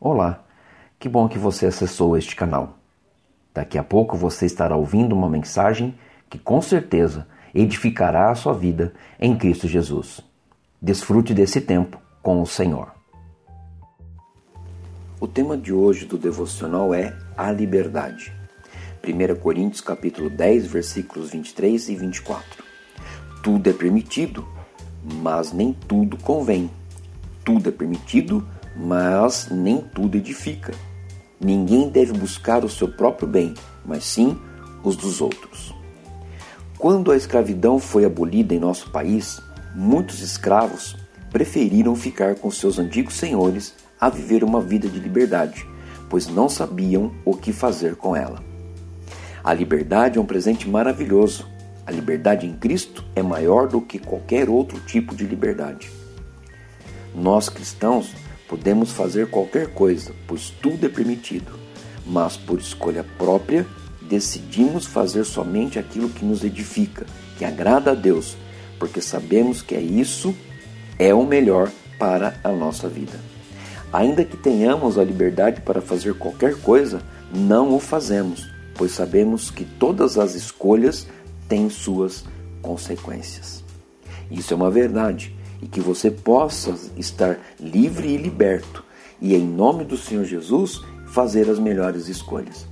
Olá, 0.00 0.44
que 0.96 1.08
bom 1.08 1.28
que 1.28 1.40
você 1.40 1.66
acessou 1.66 2.16
este 2.16 2.36
canal. 2.36 2.78
Daqui 3.52 3.76
a 3.76 3.82
pouco 3.82 4.16
você 4.16 4.46
estará 4.46 4.76
ouvindo 4.76 5.12
uma 5.12 5.28
mensagem 5.28 5.92
que 6.30 6.38
com 6.38 6.62
certeza 6.62 7.26
edificará 7.52 8.30
a 8.30 8.34
sua 8.36 8.54
vida 8.54 8.92
em 9.18 9.36
Cristo 9.36 9.66
Jesus. 9.66 10.20
Desfrute 10.80 11.34
desse 11.34 11.60
tempo 11.60 12.00
com 12.22 12.40
o 12.40 12.46
Senhor. 12.46 12.92
O 15.18 15.26
tema 15.26 15.56
de 15.56 15.72
hoje 15.72 16.06
do 16.06 16.16
devocional 16.16 16.94
é 16.94 17.18
a 17.36 17.50
liberdade. 17.50 18.32
1 19.02 19.40
Coríntios 19.40 19.80
capítulo 19.80 20.30
10, 20.30 20.68
versículos 20.68 21.30
23 21.30 21.88
e 21.88 21.96
24. 21.96 22.62
Tudo 23.42 23.68
é 23.68 23.72
permitido, 23.72 24.46
mas 25.02 25.52
nem 25.52 25.72
tudo 25.72 26.16
convém. 26.18 26.70
Tudo 27.44 27.70
é 27.70 27.72
permitido, 27.72 28.46
mas 28.46 28.57
nem 29.50 29.80
tudo 29.80 30.16
edifica. 30.16 30.72
Ninguém 31.40 31.88
deve 31.88 32.12
buscar 32.12 32.64
o 32.64 32.68
seu 32.68 32.88
próprio 32.88 33.28
bem, 33.28 33.54
mas 33.84 34.04
sim 34.04 34.38
os 34.82 34.96
dos 34.96 35.20
outros. 35.20 35.74
Quando 36.78 37.10
a 37.10 37.16
escravidão 37.16 37.78
foi 37.80 38.04
abolida 38.04 38.54
em 38.54 38.60
nosso 38.60 38.90
país, 38.90 39.40
muitos 39.74 40.20
escravos 40.20 40.96
preferiram 41.30 41.94
ficar 41.94 42.36
com 42.36 42.50
seus 42.50 42.78
antigos 42.78 43.14
senhores 43.14 43.74
a 44.00 44.08
viver 44.08 44.44
uma 44.44 44.60
vida 44.60 44.88
de 44.88 45.00
liberdade, 45.00 45.66
pois 46.08 46.28
não 46.28 46.48
sabiam 46.48 47.12
o 47.24 47.36
que 47.36 47.52
fazer 47.52 47.96
com 47.96 48.14
ela. 48.14 48.42
A 49.42 49.52
liberdade 49.52 50.18
é 50.18 50.20
um 50.20 50.26
presente 50.26 50.68
maravilhoso. 50.68 51.48
A 51.86 51.90
liberdade 51.90 52.46
em 52.46 52.54
Cristo 52.54 53.04
é 53.16 53.22
maior 53.22 53.66
do 53.66 53.80
que 53.80 53.98
qualquer 53.98 54.48
outro 54.48 54.78
tipo 54.80 55.14
de 55.14 55.24
liberdade. 55.24 55.90
Nós 57.14 57.48
cristãos 57.48 58.14
Podemos 58.48 58.92
fazer 58.92 59.28
qualquer 59.28 59.68
coisa, 59.68 60.12
pois 60.26 60.48
tudo 60.48 60.86
é 60.86 60.88
permitido, 60.88 61.52
mas 62.06 62.36
por 62.36 62.58
escolha 62.58 63.04
própria 63.18 63.66
decidimos 64.00 64.86
fazer 64.86 65.24
somente 65.24 65.78
aquilo 65.78 66.08
que 66.08 66.24
nos 66.24 66.42
edifica, 66.42 67.04
que 67.36 67.44
agrada 67.44 67.90
a 67.90 67.94
Deus, 67.94 68.38
porque 68.78 69.02
sabemos 69.02 69.60
que 69.60 69.74
é 69.74 69.80
isso 69.80 70.34
é 70.98 71.12
o 71.12 71.26
melhor 71.26 71.70
para 71.98 72.40
a 72.42 72.50
nossa 72.50 72.88
vida. 72.88 73.20
Ainda 73.92 74.24
que 74.24 74.36
tenhamos 74.36 74.98
a 74.98 75.04
liberdade 75.04 75.60
para 75.60 75.82
fazer 75.82 76.14
qualquer 76.14 76.56
coisa, 76.56 77.02
não 77.32 77.74
o 77.74 77.78
fazemos, 77.78 78.50
pois 78.74 78.92
sabemos 78.92 79.50
que 79.50 79.64
todas 79.64 80.16
as 80.16 80.34
escolhas 80.34 81.06
têm 81.48 81.68
suas 81.68 82.24
consequências. 82.62 83.62
Isso 84.30 84.52
é 84.52 84.56
uma 84.56 84.70
verdade 84.70 85.37
e 85.60 85.66
que 85.66 85.80
você 85.80 86.10
possa 86.10 86.74
estar 86.96 87.38
livre 87.58 88.08
e 88.08 88.16
liberto 88.16 88.84
e, 89.20 89.34
em 89.34 89.44
nome 89.44 89.84
do 89.84 89.96
Senhor 89.96 90.24
Jesus, 90.24 90.80
fazer 91.08 91.48
as 91.50 91.58
melhores 91.58 92.08
escolhas. 92.08 92.66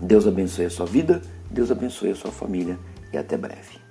Deus 0.00 0.26
abençoe 0.26 0.66
a 0.66 0.70
sua 0.70 0.86
vida, 0.86 1.22
Deus 1.50 1.70
abençoe 1.70 2.10
a 2.10 2.16
sua 2.16 2.30
família 2.30 2.78
e 3.12 3.18
até 3.18 3.36
breve. 3.36 3.87